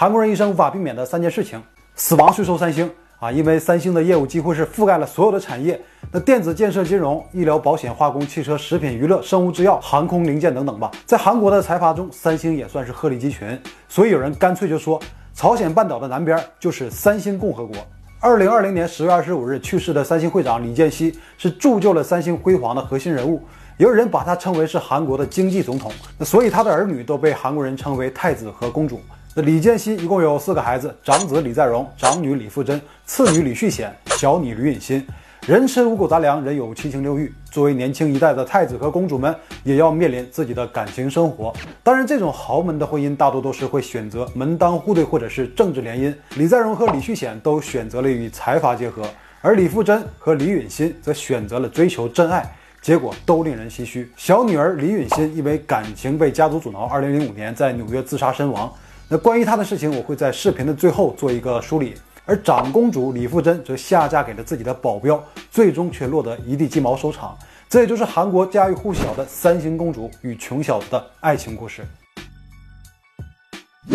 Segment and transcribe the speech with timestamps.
[0.00, 1.62] 韩国人一生无法避免的三件事情：
[1.94, 5.78] 死亡税收三星啊，因为三星的业务几乎是覆盖了所有的产业，
[6.10, 10.90] 那电子、建设、金融、医疗保险、化工、汽车、食品、娱乐、生物制药、航空零件等等吧。
[11.04, 13.60] 在韩国的财阀中，三星也算是鹤立鸡群，
[13.90, 14.98] 所以有人干脆就说，
[15.34, 17.76] 朝鲜半岛的南边就是三星共和国。
[18.20, 23.42] 二零二零年十月二十五日去世的三星会长李健熙是铸就了三星辉煌的核心人物，
[23.76, 25.92] 也有人把他称为是韩国的经济总统。
[26.16, 28.98] 那所以他的儿女都被韩国人称为太子和公主。
[29.32, 35.06] 那李建熙一共有四个孩子，长子李在镕，长女李富珍，次女李旭显，小女吕允欣。
[35.46, 37.32] 人吃五谷杂粮，人有七情六欲。
[37.48, 41.52] 作为年轻一代的太子和公主们，也要面临自己的感情生活。
[41.84, 46.12] 当然，这种豪门的婚姻大多都是会选择门当户对或者是政治联姻。
[46.34, 49.04] 李在镕和李旭显都选择了与财阀结合，
[49.42, 52.44] 而李富珍和李允欣则选择了追求真爱，
[52.82, 54.10] 结果都令人唏嘘。
[54.16, 58.68] 小女儿李允欣因为感情被家族阻挠，二零零五年在纽约自杀身亡。
[59.12, 61.96] 那关于她的事情，我会在视频的最后做一个梳理。
[62.24, 67.36] 而长公主李富珍则下嫁给了自己的保镖，最终却落得一地鸡毛收场。
[67.68, 71.82] 这也就是韩国家喻户晓的三星公主与穷小子的爱情故事。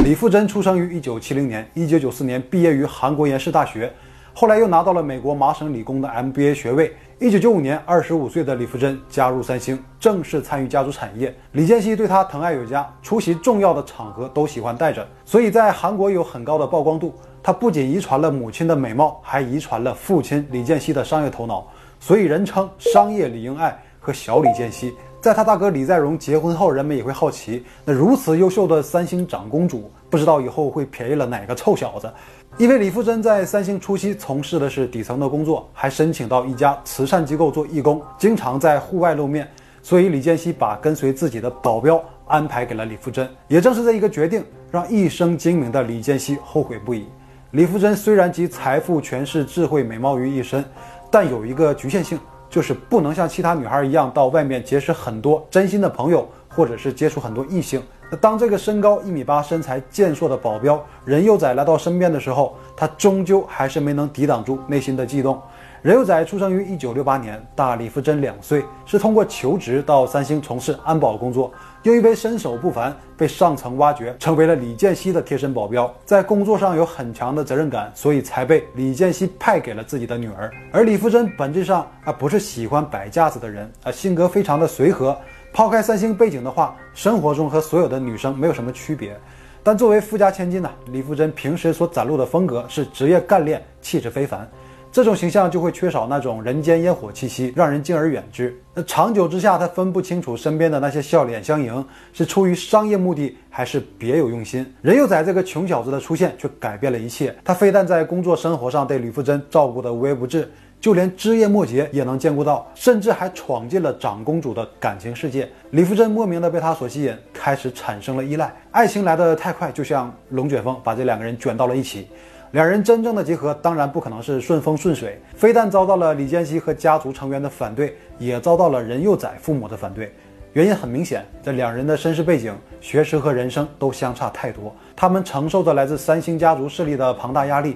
[0.04, 3.94] 李富珍出生于一九七零年，一九九四年毕业于韩国延世大学，
[4.38, 6.94] 后来又拿到了美国麻省理工的 MBA 学位。
[7.20, 11.34] 一九九五年，二十五岁的李富珍加入三星，正式参与家族产业。
[11.54, 17.16] 李健熙对她疼爱有加，出席重要的场合都喜欢带着，所以在韩国有很高的曝光度。
[17.42, 21.66] 他不仅遗传了母亲的美貌，还遗传了父亲李健熙的商业头脑，
[22.02, 24.94] 所以人称“商业李英爱”和“小李健熙”。
[25.22, 32.12] 在他大哥李在镕结婚后，人们也会好奇，那如此优秀的三星长公主，不知道以后会便宜了哪个臭小子？
[32.58, 39.46] 因为李富珍在三星初期从事的是底层的工作，还申请到一家慈善机构做义工，经常在户外露面，
[39.84, 43.30] 所以李健熙把跟随自己的保镖安排给了李富珍。
[43.50, 47.06] 也正是这一个决定，让一生精明的李健熙后悔不已。
[47.52, 50.64] 李富珍虽然集财富、权势、智慧、美貌于一身，
[51.12, 52.18] 但有一个局限性，
[52.50, 57.82] 就是不能像其他女孩一样到外面结识很多真心的朋友，或者是接触很多异性。
[58.12, 65.42] 那当这个身高一米八、身材健硕的保镖任佑仔来到身边的时候，他终究还是没能抵挡住内心的悸动。
[65.82, 71.52] 任佑仔出生于一九六八年，大李富珍两岁，是通过求职到三星从事安保工作。
[71.84, 80.50] 又因为身手不凡，被上层挖掘，成为了李健熙的贴身保镖，在工作上有很强的责任感，所以才被李健熙派给了自己的女儿。
[80.72, 85.16] 而李富珍本质上啊不是喜欢摆架子的人啊，性格非常的随和。
[85.56, 89.18] 抛开三星背景的话，生活中和所有的女生没有什么区别。
[89.64, 94.46] 但作为富家千金呢，李富珍平时所展露的风格是职业干练，气质非凡。
[94.92, 98.54] 这种形象就会缺少那种人间烟火气息，让人敬而远之。
[98.74, 104.66] 那长久之下，他分不清楚身边的那些笑脸相迎是出于商业目的，还是别有用心。
[104.82, 107.34] 任佑仔这个穷小子的出现却改变了一切。
[107.46, 110.52] 他非但在工作生活上对李富珍照顾得无微不至，
[110.86, 115.50] 就连枝叶末节也能兼顾到，甚至还闯进了长公主的感情世界。
[115.72, 118.54] 李富珍莫名的被他所吸引，开始产生了依赖。
[118.70, 122.08] 爱情来得太快，就像龙卷风，把这两个人卷到了一起。
[122.52, 130.14] 两人真正的结合当然不可能是顺风顺水，非但遭到了李健熙和家族成员的反对，也遭到了任佑仔父母的反对。
[130.54, 137.76] 原因很明显，这两人的身世背景、学识和人生都相差太多，他们承受着来自三星家族势力的庞大压力。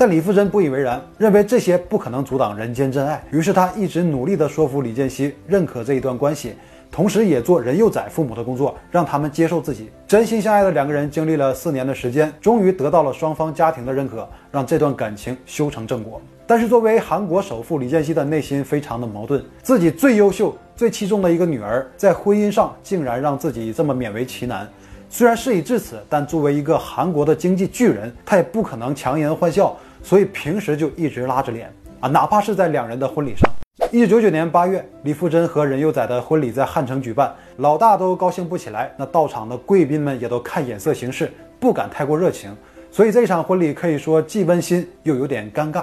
[0.00, 6.54] 但李富珍不以为然，认为这些不可能阻挡人间真爱，于是他一直努力地说服李健熙认可这一段关系。
[6.90, 9.90] 同时，也做人幼崽父母的工作，让他们接受自己。
[10.08, 16.18] 真心相爱的两个人经历了四年的时间，终于得到了双方家庭的认可，让这段感情修成正果。
[16.46, 24.66] 但是，作为韩国首富李健熙的内心非常的矛盾，自己最优秀、最器重的一个女儿，在婚姻上竟然让自己这么勉为其难。
[25.10, 33.50] 虽然事已至此，但作为一个韩国的经济巨人，他也不可能强颜欢笑，所以平时就一直拉着脸啊，哪怕是在两人的婚礼上。
[33.92, 42.56] 一九九九年八月，李富珍和任佑宰的婚礼在汉城举办，老大都高兴不起来，那到场的贵宾们也都看眼色行事，不敢太过热情，
[42.90, 45.82] 所以这场婚礼可以说既温馨又有点尴尬。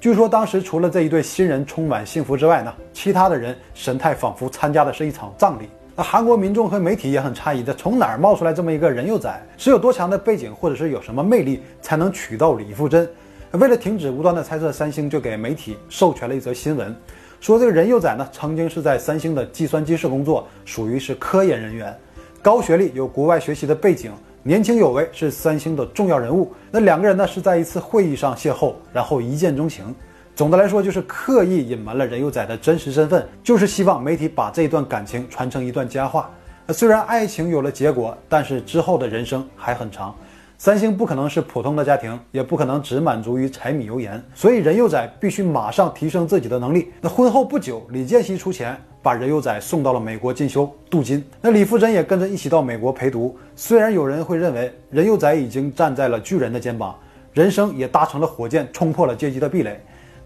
[0.00, 5.68] 据说当时除了这一对新人充满幸福之外呢，其他的人神态仿佛参加的是一场葬礼。
[5.94, 9.34] 那韩国民众和媒体也很诧异的，从哪儿冒出来这么一个任佑仔？
[9.56, 13.08] 是有多强的背景，或者是有什么魅力才能娶到李富珍？
[13.56, 16.94] 为了停止无端的猜测，三星就给媒体授权了一则新闻。
[17.40, 21.96] 说这个任佑仔呢，曾经是在三星的计算机室工作，属于是科研人员，
[22.42, 24.12] 高学历，有国外学习的背景，
[24.42, 26.52] 年轻有为，是三星的重要人物。
[26.70, 29.94] 那两个人呢，是在一次会议上邂逅，然后一见钟情。
[30.34, 36.30] 总的来说，就是刻意隐瞒了任佑仔的真实身份，就是希望媒体把这一段感情传成一段佳话。
[36.70, 40.14] 虽然爱情有了结果，但是之后的人生还很长。
[40.58, 46.90] 三星不可能是普通的家庭，也不可能只满足于柴米油盐，所以任幼宰必须马上提升自己的能力。
[47.00, 53.36] 那婚后不久，李健熙出钱把任幼宰送到了美国进修镀金，那李富真也跟着一起到美国陪读。
[53.54, 56.98] 虽然有人会认为任幼宰已经站在了巨人的肩膀，
[57.34, 59.78] 人生也搭乘了火箭冲破了阶级的壁垒。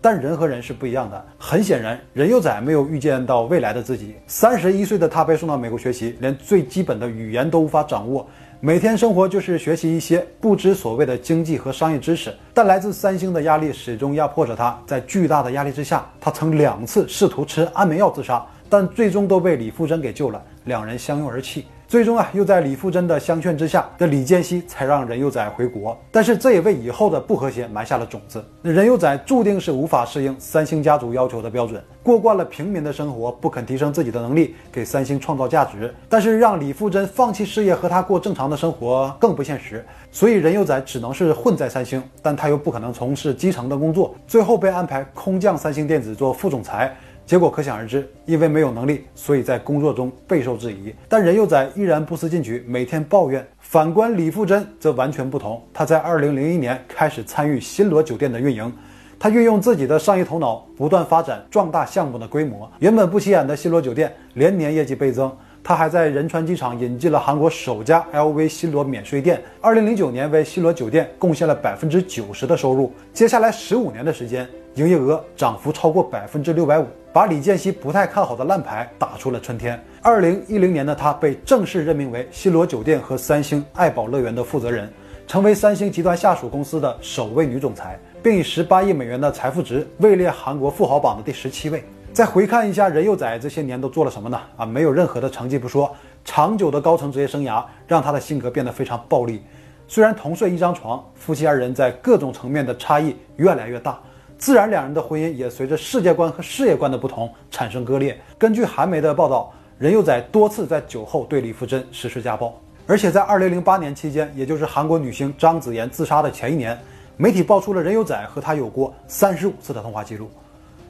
[0.02, 1.26] 但人和人是不一样的。
[1.36, 4.14] 很显然，任幼宰没有预见到未来的自己。
[4.26, 8.26] 三十一岁的他被送到美国学习，连最基本的语言都无法掌握，
[8.62, 12.30] 每天生活就是学习一些不知所谓的经济和商业知识。
[12.52, 21.64] 但来自三星的压力始终压迫着他，在巨大的压力之下，他曾两次试图吃安眠药自杀，但最终都被李富真给救了，两人相拥而泣。
[21.90, 26.00] 最终啊，又在李富真的相劝之下，这李健熙才让任幼宰回国。
[26.12, 28.44] 但是这也为以后的不和谐埋下了种子。
[28.62, 35.92] 那任幼宰注定是无法适应三星家族要求的标准，过惯了平民的生活，不肯提升自己的能力，给三星创造价值。
[36.08, 46.96] 但是让李富真放弃事业和他过正常的生活更不现实，所以任幼宰只能是混在三星，但他又不可能从事基层的工作，最后被安排空降三星电子做副总裁。
[47.30, 50.92] 结果可想而知，因为没有能力，所以在工作中备受质疑。
[51.08, 53.46] 但任幼宰依然不思进取，每天抱怨。
[53.60, 58.72] 反观李富真则完全不同，他在2001年开始参与新罗酒店的运营，
[59.16, 62.68] 他运用自己的商业头脑，不断发展壮大项目的规模。
[62.80, 65.30] 原本不起眼的新罗酒店连年业绩倍增，
[65.62, 72.92] 他还在仁川机场引进了韩国首家 LV 新罗免税店，2009年为新罗酒店贡献了百分之九十的收入。
[73.12, 74.44] 接下来十五年的时间。
[74.76, 79.82] 营业额涨幅超过百分之六百五，把李健熙不太看好的烂牌打出了春天。
[80.00, 84.88] 二零一零年的他被正式任命为新罗酒店和三星爱宝乐园的负责人，
[85.26, 91.82] 成为三星集团下属公司的首位女总裁，并以十八亿美元的财富值位列韩国富豪榜的第十七位。
[92.12, 94.40] 再回看一下任幼宰这些年都做了什么呢？
[94.56, 95.92] 啊，没有任何的成绩不说，
[96.24, 99.42] 长久的高层职业生涯让他的性格变得非常暴力。
[99.88, 103.98] 虽然同睡一张床，夫妻二人在各种层面的差异越来越大。
[104.40, 108.18] 自然，两人的婚姻也随着世界观和事业观的不同产生割裂。
[108.38, 116.76] 根据韩媒的报道，任佑宰多次在酒后对李富真实施家暴，而且在2008年期间，也就是韩国女星张子妍自杀的前一年，
[117.18, 120.30] 媒体爆出了任佑宰和她有过35次的通话记录。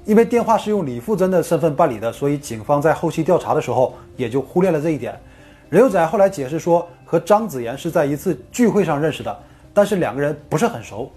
[0.05, 5.19] 因为电话是用李富真的身份办理的，所以警方在后期调查的时候也就忽略了这一点。
[5.69, 9.37] 任佑宰后来解释说，和张子妍是在一次聚会上认识的，
[9.75, 11.11] 但是两个人不是很熟，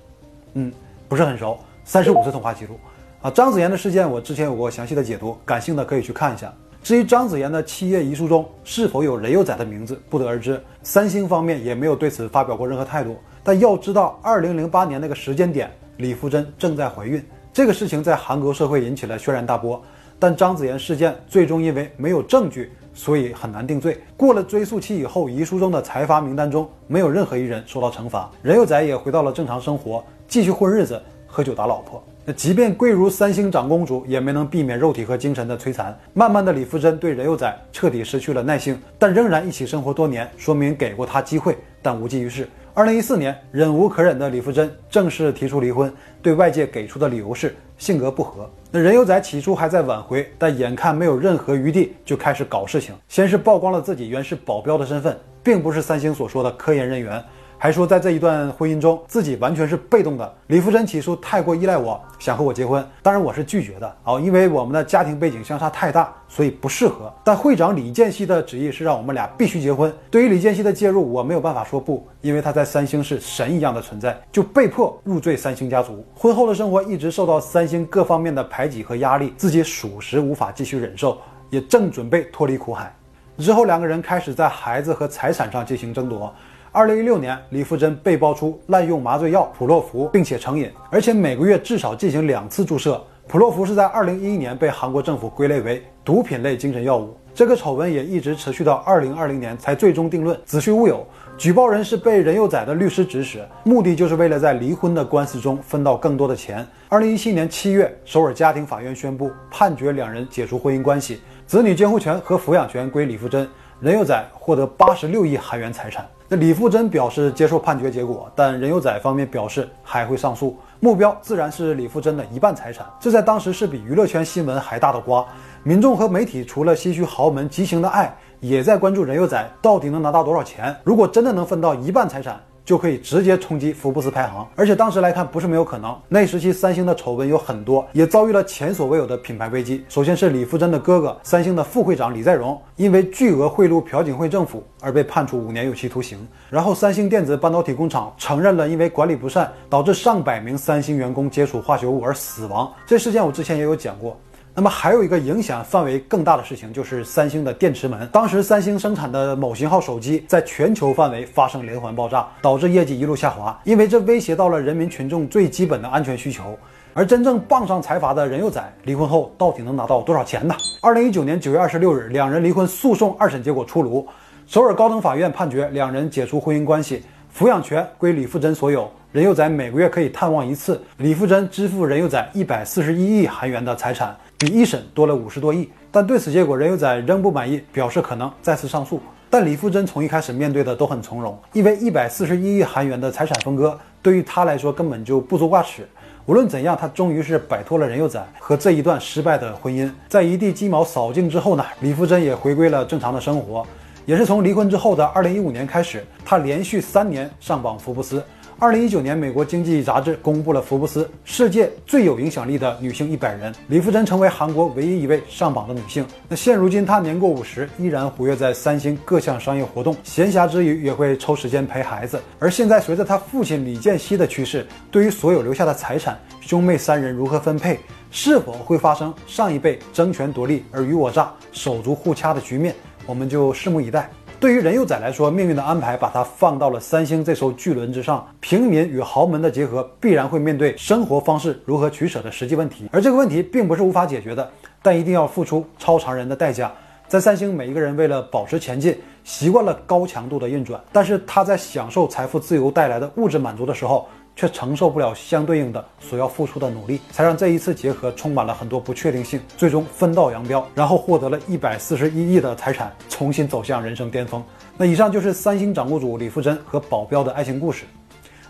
[0.56, 0.74] 嗯，
[1.08, 1.60] 不是很熟。
[1.86, 2.80] 三十五次通话记录，
[3.22, 6.52] 啊，张子妍的事件我之前有过详细的解读，感兴趣的可以去看一下。
[6.82, 10.62] 至于张子妍的企业遗书中是否有任幼宰的名字，不得而知。
[10.82, 13.18] 三星方面也没有对此发表过任何态度。
[13.44, 19.82] 但要知道，二零零八年那个时间点，李富珍正在怀孕，这个事情在韩国社会引起了轩然大波。
[20.20, 24.02] 但张子妍事件最终因为没有证据，所以很难定罪。
[24.16, 31.02] 过了追诉期以后，遗书中的财阀名单中没有任何一人受到惩罚，任幼宰也回到了正常生活，继续混日子。
[31.36, 35.98] 喝酒打老婆，那即便贵如三星长公主，也没能避免肉体和精神的摧残。
[36.14, 42.48] 慢慢的，李富真对任幼宰彻底失去了耐性，但仍然一起生活多年，说明给过他机会，但无济于事。
[42.76, 45.92] 二零一四年，忍无可忍的李富真正式提出离婚，
[46.22, 48.48] 对外界给出的理由是性格不合。
[48.70, 52.94] 那任幼宰起初还在挽回，但眼看没有任何余地，就开始搞事情。
[53.10, 57.24] 先是曝光了自己原是保镖的身份，并不是三星所说的科研人员。
[57.64, 60.34] 还说在这一段婚姻中自己完全是被动的。
[60.48, 67.10] 李富真起诉太过依赖我，想和我结婚，当然我是拒绝的啊，因为我们的家庭背景相差太大，所以不适合。
[67.24, 69.90] 但会长李健熙的旨意是让我们俩必须结婚。
[70.12, 76.06] 对于李健熙的介入，我没有办法说不，因为他在三星是神一样的存在，就被迫入赘三星家族。
[76.14, 81.18] 婚后的生活一直受到三星各方面的排挤和压力，自己属实无法继续忍受，
[81.50, 82.94] 也正准备脱离苦海。
[83.38, 86.32] 之后两个人开始在孩子和财产上进行争夺。
[86.76, 93.00] 二零一六年，李富真被爆出滥用麻醉药普洛福，并且成瘾，而且每个月至少进行两次注射。
[93.28, 97.16] 普洛福是在二零一一年被韩国政府归类为毒品类精神药物。
[97.32, 101.06] 这个丑闻也一直持续到二零二零年才最终定论，子虚乌有。
[101.38, 106.66] 举报人是被任幼宰的律师指使，目的就是为了在离婚的官司中分到更多的钱。
[106.90, 113.48] 二零一七年七月，首尔家庭法院宣布判决两人解除婚姻关系，子女监护权和抚养权归李富真，
[113.80, 116.04] 任幼宰获得八十六亿韩元财产。
[116.36, 122.86] 李富真表示接受判决结果，但任幼宰方面表示还会上诉，目标自然是李富真的一半财产。
[123.00, 125.26] 这在当时是比娱乐圈新闻还大的瓜。
[125.64, 130.76] 民众和媒体除了唏嘘豪门畸形的爱，也在关注任幼宰到底能拿到多少钱。
[130.84, 134.48] 如果真的能分到一半财产，就可以直接冲击福布斯排行。
[134.56, 139.84] 而且当时来看不是没有可能，那时期三星的丑闻有很多，也遭遇了前所未有的品牌危机。
[139.90, 146.28] 首先是李富真的哥哥，三星的副会长李在镕，因为巨额贿赂朴槿惠政府而被判处五年有期徒刑。
[146.50, 154.18] 然后三星电子半导体工厂承认了因为管理不善导致上百名三星员工接触化学物而死亡，这事件我之前也有讲过。
[154.56, 158.08] 那么还有一个影响范围更大的事情，就是三星的电池门。
[158.12, 166.56] 当时三星生产的某型号手机在全球范围发生连环爆炸，导致业绩一路下滑，因为这威胁到了人民群众最基本的安全需求。
[166.94, 170.54] 而真正傍上财阀的任佑宰离婚后到底能拿到多少钱呢？
[170.84, 174.08] 二零一九年九月二十六日，两人离婚诉讼二审结果出炉，
[174.46, 177.02] 首尔高等法院判决两人解除婚姻关系，
[177.36, 178.88] 抚养权归李富真所有。
[179.14, 184.18] 任佑宰每个月可以探望一次，李富真支付任佑宰一百四十一亿韩元的财产。
[184.40, 189.00] 比一审多了五十多亿，但对此结果，任佑宰仍不满意，表示可能再次上诉。
[189.30, 195.88] 但李富真从一开始面对的都很从容，因为一百四十一亿韩元的财产分割对于他来说根本就不足挂齿。
[196.26, 199.88] 无论怎样，他终于是摆脱了任佑宰和这一段失败的婚姻。
[200.10, 203.64] 在一地鸡毛扫尽之后呢，李富真也回归了正常的生活。
[204.08, 208.22] 也是从离婚之后的二零一五年开始，他连续三年上榜福布斯。
[208.60, 216.06] 二零一九年，美国经济杂志公布了福布斯世界最有影响力的女性一百人，李富真成为韩国唯一一位上榜的女性。
[216.30, 222.22] 那现如今她年过五十，依然活跃在三星各项商业活动，闲暇之余也会抽时间陪孩子。
[222.40, 227.80] 而现在，随着她父亲李健熙的去世，对于所有留下的财产，兄妹三人如何分配，
[228.12, 232.74] 是否会发生上一辈争权夺利、尔虞我诈、手足互掐的局面，
[233.06, 234.10] 我们就拭目以待。
[234.44, 238.28] 对于任幼宰来说，命运的安排把他放到了三星这艘巨轮之上。
[238.42, 242.90] 平民与豪门的结合，必然会面对生活方式如何取舍的实际问题。
[242.92, 246.70] 而这个问题并不是无法解决的，但一定要付出超常人的代价。
[247.08, 254.10] 在三星，每一个人为了保持前进，习惯了高强度的运转，但是他在享受财富自由带来的物质满足的时候。
[254.36, 264.44] 却承受不了相对应的所要付出的努力，才让这一次结合充满了很多不确定性，最终分道扬镳，然后获得了一百四十一亿的财产，重新走向人生巅峰。
[264.78, 267.86] 那以上就是三星掌故主李富真和保镖的爱情故事。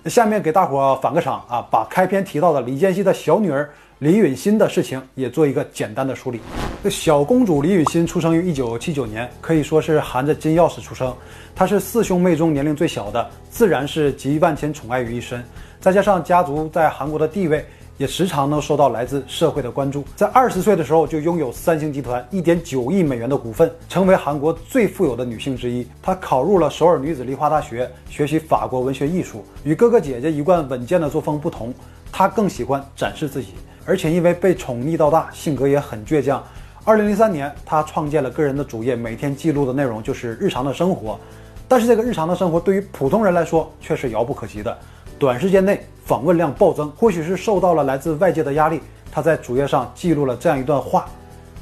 [0.01, 3.69] 那下面给大伙返个场啊，把开篇提到的李健熙的小女儿
[3.99, 6.41] 李允欣的事情也做一个简单的梳理。
[6.83, 11.15] 这小公主李允欣出生于一九七九年，可以说是含着金钥匙出生。
[11.55, 15.43] 她是四兄妹中年龄最小的，自然是集万千宠爱于一身。
[15.79, 17.65] 再加上家族在韩国的地位，
[17.97, 20.03] 也时常能受到来自社会的关注。
[20.15, 25.87] 在二十岁的时候，就拥有三星集团一点九亿美元的股份，成为韩国最富有的女性之一。
[26.01, 29.45] 她考入了首尔女子梨花大学，学习法国文学艺术。
[29.63, 31.73] 与哥哥姐姐一贯稳健的作风不同，
[32.11, 33.53] 她更喜欢展示自己，
[33.85, 36.43] 而且因为被宠溺到大，性格也很倔强。
[36.85, 41.19] 二零零三年，他创建了个人的主页，每天记录的内容就是日常的生活。
[41.67, 44.77] 但是这个日常的生活对于普通人来说却是遥不可及的。
[45.17, 48.81] 短时间内访问量暴增，或许是受到了来自外界的压力。
[49.11, 51.05] 他在主页上记录了这样一段话：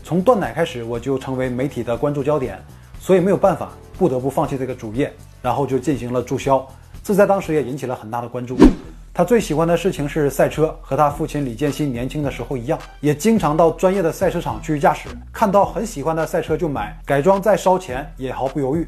[0.03, 2.57] 从断奶开始，我就成为媒体的关注焦点，
[2.99, 6.65] 所以没有办法，不得不放弃这个主页，然后就进行了注销。
[7.03, 8.57] 这在当时也引起了很大的关注。
[9.21, 18.87] 他最喜欢的事情是赛车，和他父亲李健熙年轻的时候一样，也经常到专业的赛车场去驾驶，看到很喜欢的赛车就买，改装再烧钱也毫不犹豫。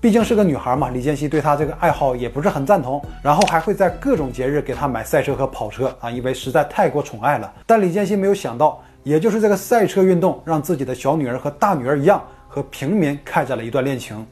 [0.00, 7.52] 毕竟是个女孩嘛，李健熙对她这个爱好也不是很赞同，然后还会在各种节日给她买赛车和跑车啊，因为实在太过宠爱了。
[7.66, 14.24] 但李健熙没有想到，也就是这个赛车运动，让自己的小女儿和大女儿一样，和平民开展了一段恋情。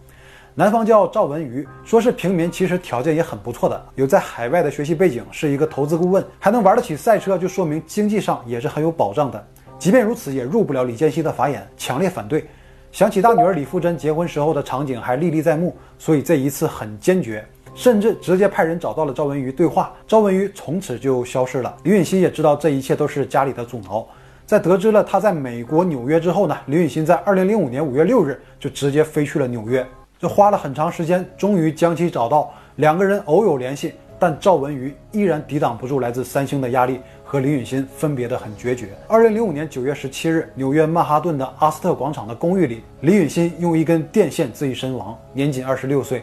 [0.56, 9.46] 男方叫赵文瑜，说是平民，其实条件也很不错的，有在海外的学习背景，是一个投资顾问，还能玩得起赛车，就说明经济上也是很有保障的。
[9.78, 12.44] 即便如此，也入不了李健熙的法眼，强烈反对。
[12.90, 19.94] 想起大女儿李富真结婚时候的场景还历历在目，所以这一次很坚决，甚至直接派人找到了赵文瑜对话。
[20.06, 21.74] 赵文瑜从此就消失了。
[21.84, 24.04] 李允熙也知道这一切都是家里的阻挠。
[24.44, 29.86] 在得知了他在美国纽约之后呢，李允熙在二零零五年五月六日就直接飞去了纽约，
[30.20, 32.52] 这花了很长时间，终于将其找到。
[32.76, 37.00] 两个人偶有联系，但赵文瑜依然抵挡不住来自三星的压力。
[37.24, 38.88] 和李允欣分别的很决绝。
[39.06, 46.22] 二零零五年九月十七日，纽约曼哈顿的阿斯特广场的公寓里，李允欣用一根电线自缢身亡，年仅二十六岁。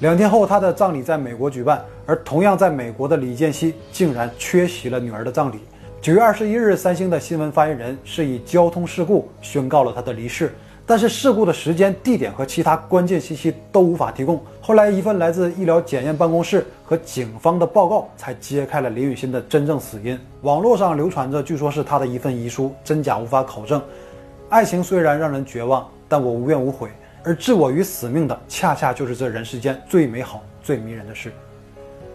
[0.00, 5.60] 两天后，他的葬礼在美国举办，而同样在美国的李健熙竟然缺席了女儿的葬礼。
[6.00, 10.52] 九月二十一日，三星的新闻发言人是以交通事故宣告了他的离世。
[10.88, 14.42] 但是事故的时间、地点和其他关键信息都无法提供。
[14.58, 20.18] 后来，一份来自医疗检验办公室和警方的报告才揭开了李雨欣的真正死因。
[20.40, 23.82] 网络上流传着，据说是他的一份遗书，真假无法考证。
[24.48, 26.88] 爱情虽然让人绝望，但我无怨无悔。
[27.22, 31.30] 而置我于死命的，恰恰就是这人世间最美好、最迷人的事。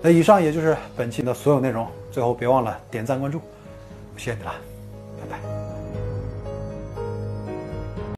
[0.02, 1.86] 那以上也就是本期的所有内容。
[2.12, 3.40] 最后别忘了点赞关注，
[4.18, 4.73] 谢谢你了。